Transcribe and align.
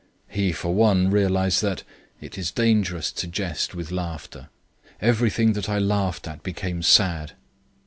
He, 0.27 0.51
for 0.51 0.73
one, 0.73 1.11
realised 1.11 1.61
that 1.61 1.83
"it 2.19 2.35
is 2.35 2.49
dangerous 2.49 3.11
to 3.11 3.27
jest 3.27 3.75
with 3.75 3.91
laughter." 3.91 4.49
"Everything 4.99 5.53
that 5.53 5.69
I 5.69 5.77
laughed 5.77 6.27
at 6.27 6.41
became 6.41 6.81
sad." 6.81 7.33